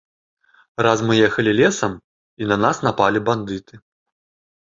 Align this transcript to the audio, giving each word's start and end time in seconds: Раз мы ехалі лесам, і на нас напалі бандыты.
Раз 0.85 1.01
мы 1.09 1.13
ехалі 1.27 1.51
лесам, 1.59 1.93
і 2.43 2.49
на 2.51 2.57
нас 2.63 2.77
напалі 2.87 3.17
бандыты. 3.27 3.73